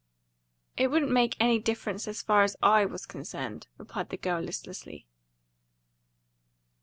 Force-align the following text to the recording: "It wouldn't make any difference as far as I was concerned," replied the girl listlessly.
"It 0.77 0.87
wouldn't 0.87 1.11
make 1.11 1.37
any 1.39 1.59
difference 1.59 2.07
as 2.07 2.23
far 2.23 2.41
as 2.41 2.55
I 2.63 2.85
was 2.85 3.05
concerned," 3.05 3.67
replied 3.77 4.09
the 4.09 4.17
girl 4.17 4.41
listlessly. 4.41 5.05